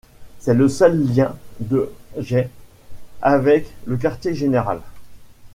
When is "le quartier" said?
3.85-4.33